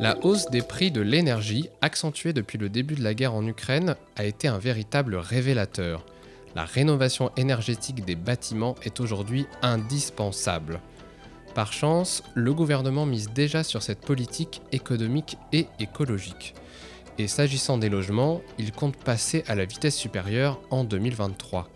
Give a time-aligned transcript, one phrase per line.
[0.00, 3.96] La hausse des prix de l'énergie, accentuée depuis le début de la guerre en Ukraine,
[4.16, 6.04] a été un véritable révélateur.
[6.54, 10.80] La rénovation énergétique des bâtiments est aujourd'hui indispensable.
[11.54, 16.54] Par chance, le gouvernement mise déjà sur cette politique économique et écologique.
[17.18, 21.68] Et s'agissant des logements, il compte passer à la vitesse supérieure en 2023.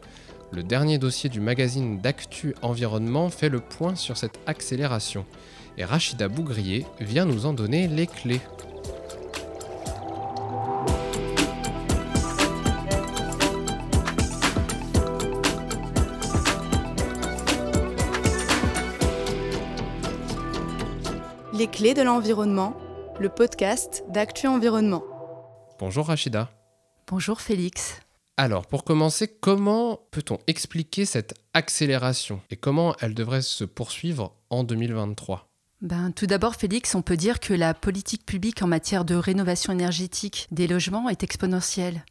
[0.53, 5.27] Le dernier dossier du magazine d'Actu Environnement fait le point sur cette accélération.
[5.79, 8.41] Et Rachida Bougrier vient nous en donner les clés.
[21.53, 22.77] Les clés de l'environnement,
[23.21, 25.03] le podcast d'Actu Environnement.
[25.79, 26.51] Bonjour Rachida.
[27.07, 28.01] Bonjour Félix.
[28.39, 34.65] Alors, pour commencer, comment peut-on expliquer cette accélération et comment elle devrait se poursuivre en
[34.65, 35.49] 2023
[35.83, 39.73] ben, tout d'abord, Félix, on peut dire que la politique publique en matière de rénovation
[39.73, 42.05] énergétique des logements est exponentielle.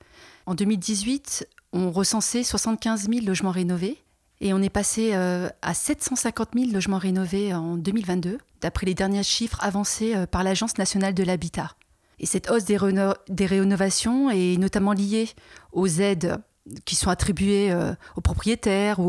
[0.45, 3.97] En 2018, on recensait 75 000 logements rénovés
[4.39, 9.23] et on est passé euh, à 750 000 logements rénovés en 2022, d'après les derniers
[9.23, 11.71] chiffres avancés euh, par l'Agence nationale de l'habitat.
[12.19, 12.77] Et cette hausse des,
[13.45, 15.29] rénovations est notamment liée
[15.71, 16.37] aux aides
[16.85, 18.99] qui sont attribuées euh, aux propriétaires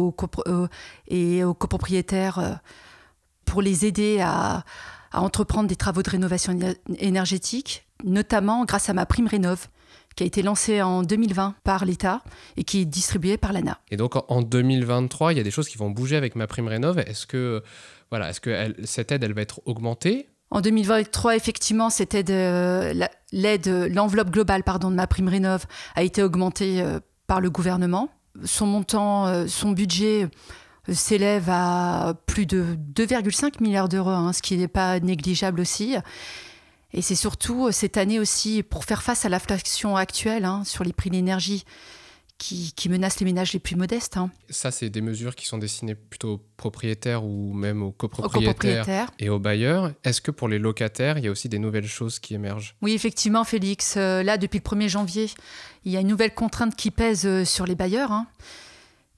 [1.09, 2.61] et aux copropriétaires
[3.47, 4.65] pour les aider à,
[5.13, 6.59] entreprendre des travaux de rénovation
[6.99, 9.69] énergétique, notamment grâce à ma prime Rénov,
[10.15, 12.21] qui a été lancée en 2020 par l'État
[12.59, 13.79] et qui est distribuée par l'ANA.
[13.91, 16.69] Et donc en 2023, il y a des choses qui vont bouger avec ma prime
[16.69, 16.99] Rénov.
[16.99, 17.63] Est-ce que,
[18.11, 20.29] voilà, est -ce que cette aide, elle va être augmentée?
[20.51, 22.23] En 2023, effectivement, c'était
[23.33, 28.09] l'aide, l'enveloppe globale pardon, de ma prime rénov a été augmentée euh, par le gouvernement.
[28.45, 30.29] Son montant, euh, son budget euh,
[30.93, 35.97] s'élève à plus de 2,5 milliards d'euros, hein, ce qui n'est pas négligeable aussi.
[36.93, 40.93] Et c'est surtout cette année aussi pour faire face à l'inflation actuelle hein, sur les
[40.93, 41.65] prix de l'énergie
[42.39, 44.17] qui, menacent les ménages les plus modestes.
[44.17, 44.31] Hein.
[44.51, 49.29] Ça, c'est des mesures qui sont destinées plutôt aux propriétaires ou même aux copropriétaires, et
[49.29, 49.93] aux bailleurs.
[50.05, 52.77] Est-ce que pour les locataires, il y a aussi des nouvelles choses qui émergent?
[52.83, 53.95] Oui, effectivement, Félix.
[53.97, 55.31] Euh, là, depuis le 1er janvier,
[55.85, 58.13] il y a une nouvelle contrainte qui pèse euh, sur les bailleurs.
[58.13, 58.27] Hein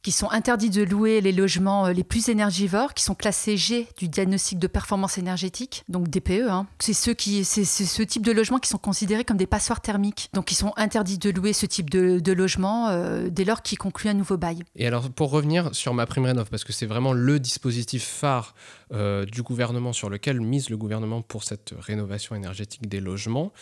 [0.09, 3.87] qui sont interdits de louer les logements euh, les plus énergivores, qui sont classés G
[3.99, 6.49] du diagnostic de performance énergétique, donc DPE.
[6.49, 6.67] Hein.
[6.79, 10.31] C'est ceux qui, c'est ce type de logements qui sont considérés comme des passoires thermiques.
[10.33, 13.77] Donc, ils sont interdits de louer ce type de, de logement euh, dès lors qu'ils
[13.77, 14.61] concluent un nouveau bail.
[14.77, 18.55] Et alors, pour revenir sur ma prime rénov, parce que c'est vraiment le dispositif phare
[18.95, 23.53] euh, du gouvernement sur lequel mise le gouvernement pour cette rénovation énergétique des logements.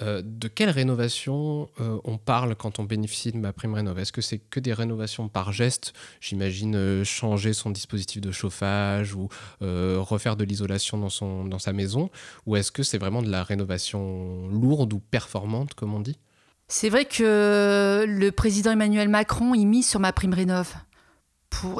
[0.00, 4.00] De quelle rénovation on parle quand on bénéficie de ma prime rénov?
[4.00, 9.28] Est-ce que c'est que des rénovations par geste J'imagine changer son dispositif de chauffage ou
[9.60, 12.10] refaire de l'isolation dans, dans sa maison?
[12.46, 16.18] Ou est-ce que c'est vraiment de la rénovation lourde ou performante, comme on dit?
[16.68, 20.74] C'est vrai que le président Emmanuel Macron y mise sur ma prime rénov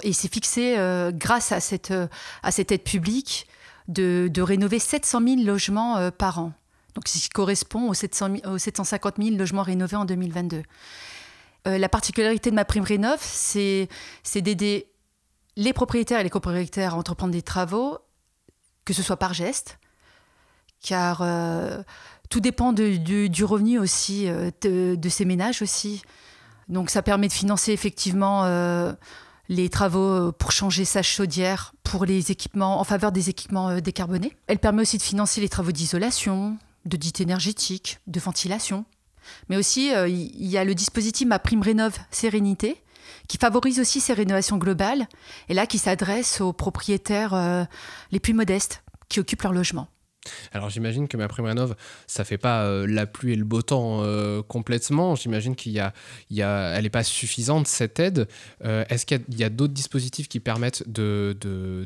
[0.02, 2.06] et il s'est fixé, euh, grâce à cette, euh,
[2.42, 3.46] à cette aide publique,
[3.88, 6.52] de, rénover 700 000 logements euh, par an.
[6.94, 10.62] Donc, ce qui correspond aux, 700 aux 750 000 logements rénovés en 2022.
[11.64, 13.88] La particularité de ma prime rénov, c'est
[14.34, 14.88] d'aider
[15.56, 17.98] les propriétaires et les copropriétaires à entreprendre des travaux,
[18.84, 19.78] que ce soit par geste,
[20.82, 21.22] car
[22.30, 26.02] tout dépend du revenu aussi de, de, ces ménages aussi.
[26.68, 28.44] Donc ça permet de financer effectivement
[29.52, 33.80] les travaux euh, pour changer sa chaudière pour les équipements en faveur des équipements euh,
[33.80, 34.32] décarbonés.
[34.46, 36.56] Elle permet aussi de financer les travaux d'isolation,
[36.86, 38.84] de dite énergétique, de ventilation.
[39.48, 42.76] Mais aussi, euh, il y a le dispositif Ma Prime Rénov Sérénité,
[43.28, 45.06] qui favorise aussi ces rénovations globales,
[45.48, 47.66] et là qui s'adresse aux propriétaires
[48.10, 49.88] les plus modestes qui occupent leur logement.
[50.52, 51.74] Alors j'imagine que ma prime rénov,
[52.06, 55.14] ça fait pas euh, la pluie et le beau temps euh, complètement.
[55.14, 55.92] J'imagine qu'il y a,
[56.30, 58.28] il y a, elle n'est pas suffisante cette aide.
[58.64, 61.36] Euh, est-ce qu'il y a, d'autres dispositifs qui permettent de,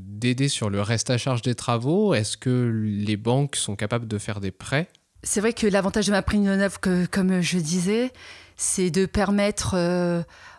[0.03, 2.15] d'aider sur le reste à charge des travaux?
[2.15, 4.89] Est-ce que les banques sont capables de faire des prêts?
[5.23, 8.13] C'est vrai que l'avantage de ma prime rénov, que, comme je disais,
[8.57, 9.77] c'est de permettre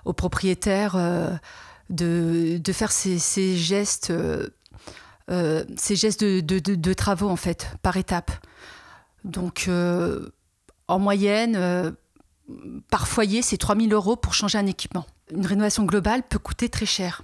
[0.06, 0.96] aux propriétaires
[1.90, 4.12] de, de, faire ces, gestes
[5.30, 8.32] euh, gestes de, travaux en fait par étape.
[9.26, 10.30] Donc euh,
[10.88, 11.92] en moyenne, euh,
[12.90, 15.06] par foyer, c'est 3000 euros pour changer un équipement.
[15.32, 17.24] Une rénovation globale peut coûter très cher,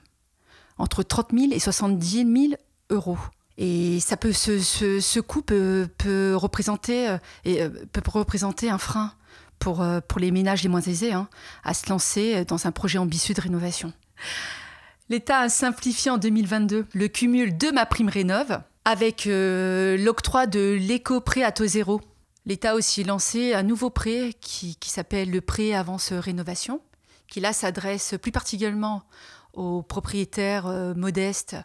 [0.77, 2.53] entre 30 000 et 70 000
[2.89, 3.17] euros.
[3.57, 5.87] Et ça peut, ce, ce, coût peut,
[6.35, 9.13] représenter, et, peut représenter un frein
[9.59, 11.29] pour, pour les ménages les moins aisés hein,
[11.63, 13.93] à se lancer dans un projet ambitieux de rénovation.
[15.09, 20.77] L'État a simplifié en 2022 le cumul de ma prime rénov avec euh, l'octroi de
[20.79, 22.01] l'éco-prêt à taux zéro
[22.45, 26.81] L'État a aussi lancé un nouveau prêt qui, s'appelle le prêt avance rénovation,
[27.27, 29.03] qui là s'adresse plus particulièrement
[29.53, 31.55] aux propriétaires euh, modestes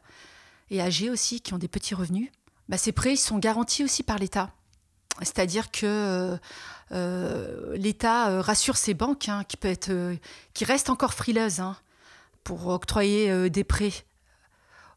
[0.70, 2.30] et âgés aussi qui ont des petits revenus.
[2.68, 4.50] Bah, ces prêts sont garantis aussi par l'État.
[5.20, 6.36] C'est-à-dire que euh,
[6.92, 9.76] euh, l'État rassure ses banques hein, qui, peut
[10.60, 11.76] restent encore frileuses hein,
[12.44, 13.92] pour octroyer des prêts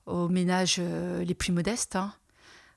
[0.05, 1.95] aux ménages les plus modestes.
[1.95, 2.13] Hein.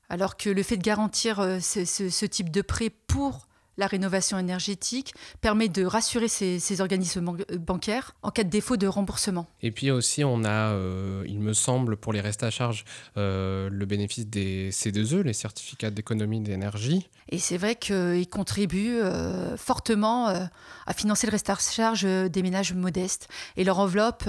[0.09, 3.47] Alors que le fait de garantir euh, ce, type de prêt pour
[3.77, 8.87] la rénovation énergétique permet de rassurer ces, organismes euh, bancaires en cas de défaut de
[8.87, 9.47] remboursement.
[9.61, 12.85] Et puis aussi, on a, euh, il me semble, pour les restes à charge,
[13.15, 17.09] le bénéfice des C2E, les certificats d'économie d'énergie.
[17.29, 18.99] Et c'est vrai qu'ils contribuent
[19.57, 23.27] fortement à financer le reste à charge des ménages modestes.
[23.57, 24.25] Et leur enveloppe...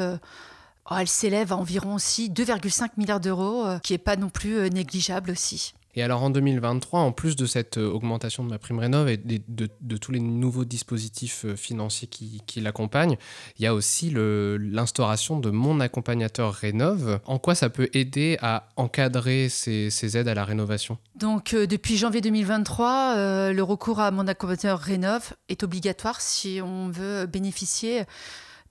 [0.88, 4.56] Oh, elle s'élève à environ aussi 2,5 milliards d'euros, euh, qui n'est pas non plus
[4.56, 5.74] euh, négligeable aussi.
[5.96, 9.16] Et alors en 2023, en plus de cette euh, augmentation de ma prime rénov et
[9.16, 13.16] de, tous les nouveaux dispositifs financiers qui, l'accompagnent,
[13.58, 17.20] il y a aussi l'instauration de mon accompagnateur rénov.
[17.24, 20.98] En quoi ça peut aider à encadrer ces, aides à la rénovation?
[21.14, 27.26] Donc depuis janvier 2023, le recours à mon accompagnateur rénov est obligatoire si on veut
[27.26, 28.04] bénéficier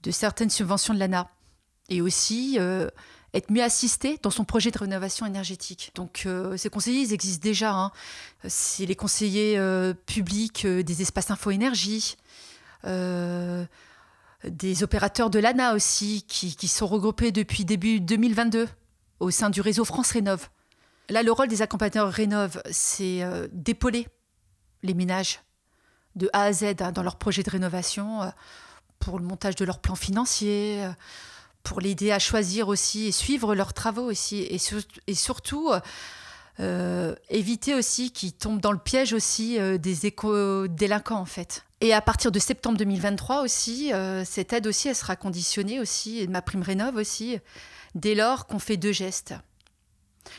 [0.04, 1.28] de certaines subventions de l'ANA
[1.90, 2.90] et aussi euh,
[3.36, 5.92] être mieux assisté dans son projet de rénovation énergétique.
[5.96, 7.74] Donc euh, ces conseillers, ils existent déjà.
[7.74, 7.92] Hein.
[8.48, 12.16] C'est les conseillers euh, publics des espaces info-énergie,
[12.84, 13.68] des
[14.84, 18.68] opérateurs de l'ANA aussi, qui, sont regroupés depuis début 2022
[19.20, 20.50] au sein du réseau France Rénov.
[21.10, 24.08] Là, le rôle des accompagnateurs Rénov, c'est d'épauler
[24.84, 25.40] les ménages
[26.16, 28.32] de A à Z hein, dans leur projet de rénovation
[29.00, 30.88] pour le montage de leur plan financier
[31.66, 34.44] pour l'aider à choisir aussi et suivre leurs travaux aussi.
[34.44, 35.72] Et, surtout,
[36.62, 41.66] euh, éviter aussi qu'ils tombent dans le piège aussi euh, des éco-délinquants en fait.
[41.82, 46.20] Et à partir de septembre 2023 aussi, euh, cette aide aussi, elle sera conditionnée aussi,
[46.22, 47.38] et ma prime rénov aussi,
[47.94, 49.34] dès lors qu'on fait deux gestes.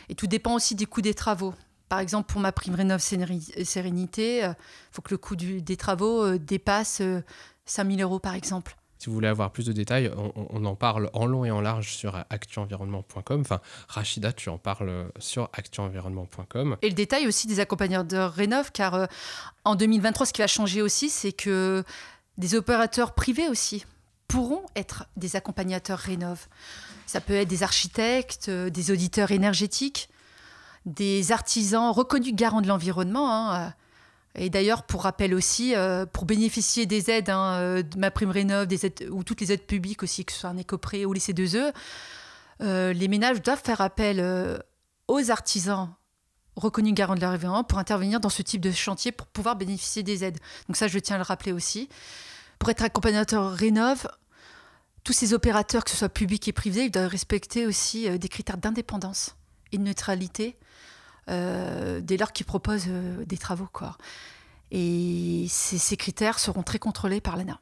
[0.08, 1.54] Et tout dépend aussi des coûts des travaux.
[1.90, 4.54] Par exemple, pour ma prime rénov sérénité, il
[4.90, 7.02] faut que le coût des travaux dépasse
[7.66, 8.76] 5000 euros par exemple.
[8.98, 11.94] Si vous voulez avoir plus de détails, on, en parle en long et en large
[11.94, 13.40] sur actuenvironnement.com.
[13.40, 16.76] Enfin, Rachida, tu en parles sur actuenvironnement.com.
[16.82, 19.06] Et le détail aussi des accompagnateurs Rénov, car euh,
[19.64, 21.84] en 2023, ce qui va changer aussi, c'est que
[22.38, 23.84] des opérateurs privés aussi
[24.28, 26.48] pourront être des accompagnateurs Rénov.
[27.06, 30.08] Ça peut être des architectes, euh, des auditeurs énergétiques,
[30.84, 33.32] des artisans reconnus garants de l'environnement.
[33.32, 33.74] Hein,
[34.38, 38.68] et d'ailleurs, pour rappel aussi, euh, pour bénéficier des aides, hein, euh, ma prime rénov,
[39.10, 41.72] ou toutes les aides publiques aussi, que ce soit un éco-prêt ou les C2E,
[42.60, 44.20] euh, les ménages doivent faire appel
[45.08, 45.94] aux artisans
[46.54, 50.24] reconnus garants de l'environnement pour intervenir dans ce type de chantier pour pouvoir bénéficier des
[50.24, 50.38] aides.
[50.68, 51.88] Donc ça, je tiens à le rappeler aussi.
[52.58, 54.06] Pour être accompagnateur rénov,
[55.04, 58.56] tous ces opérateurs, que ce soit publics et privés, ils doivent respecter aussi des critères
[58.56, 59.36] d'indépendance
[59.72, 60.56] et de neutralité
[61.28, 63.68] dès lors qu'ils proposent euh, des travaux.
[63.72, 63.96] Quoi.
[64.70, 67.60] Et ces, critères seront très contrôlés par l'ANA.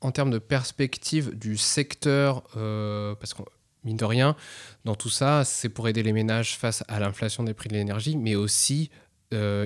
[0.00, 3.42] En termes de perspective du secteur, euh, parce que
[3.84, 4.36] mine de rien,
[4.84, 8.16] dans tout ça, c'est pour aider les ménages face à l'inflation des prix de l'énergie,
[8.16, 8.90] mais aussi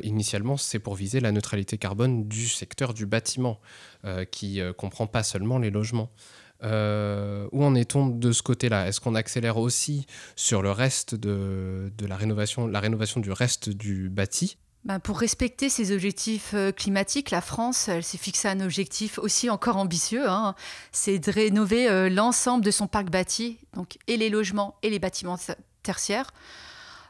[0.03, 3.61] initialement, c'est pour viser la neutralité carbone du secteur du bâtiment,
[4.31, 6.11] qui ne comprend pas seulement les logements.
[6.65, 8.89] Euh, où en est-on de ce côté-là?
[8.89, 14.09] Est-ce qu'on accélère aussi sur le reste de, la rénovation, la rénovation du reste du
[14.09, 14.57] bâti?
[14.85, 19.79] Ben pour respecter ces objectifs euh, climatiques, la France, s'est fixé un objectif aussi encore
[19.79, 20.55] ambitieux, hein.
[20.93, 24.99] c'est de rénover euh, l'ensemble de son parc bâti, donc et les logements et les
[24.99, 25.39] bâtiments
[25.83, 26.33] tertiaires,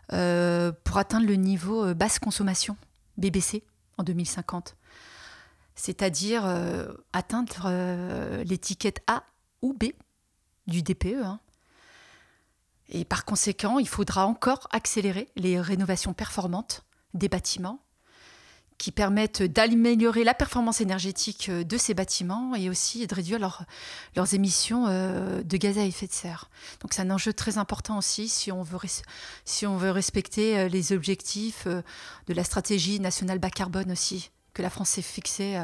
[0.09, 2.77] pour atteindre le niveau basse consommation,
[3.17, 3.63] BBC,
[3.97, 4.77] en 2050.
[5.75, 6.45] C'est-à-dire
[7.13, 9.25] atteindre l'étiquette A
[9.65, 9.87] ou B
[10.67, 11.25] du DPE.
[11.25, 11.41] Hein.
[12.91, 17.81] Et par conséquent, il faudra encore accélérer les rénovations performantes des bâtiments
[18.77, 24.35] qui permettent d'améliorer la performance énergétique euh, de ces bâtiments et aussi de réduire leurs
[24.35, 26.51] émissions euh, de gaz à effet de serre.
[26.81, 32.35] Donc c'est un enjeu très important aussi si on veut, respecter euh, les objectifs de
[32.35, 35.57] la stratégie nationale bas carbone aussi que la France s'est fixée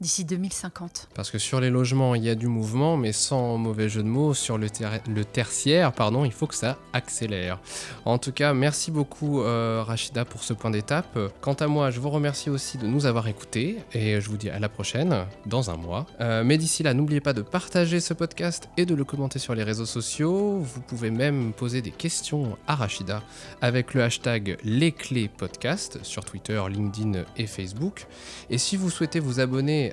[0.00, 1.08] d'ici 2050.
[1.14, 4.08] Parce que sur les logements, il y a du mouvement, mais sans mauvais jeu de
[4.08, 4.68] mots, sur le,
[5.08, 7.58] le tertiaire, pardon, il faut que ça accélère.
[8.04, 11.18] En tout cas, merci beaucoup euh, Rachida pour ce point d'étape.
[11.40, 14.50] Quant à moi, je vous remercie aussi de nous avoir écoutés et je vous dis
[14.50, 16.06] à la prochaine, dans un mois.
[16.20, 19.54] Euh, mais d'ici là, n'oubliez pas de partager ce podcast et de le commenter sur
[19.54, 20.58] les réseaux sociaux.
[20.60, 23.22] Vous pouvez même poser des questions à Rachida
[23.60, 28.06] avec le hashtag les clés podcast sur Twitter, LinkedIn et Facebook.
[28.48, 29.40] Et si vous souhaitez vous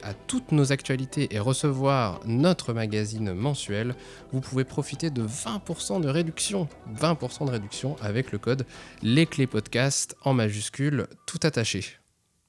[0.04, 3.96] à toutes nos actualités et recevoir notre magazine mensuel,
[4.32, 6.68] vous pouvez profiter de 20% de réduction.
[7.00, 8.66] 20% de réduction avec le code
[9.02, 11.98] Les Clés Podcast en majuscule tout attaché.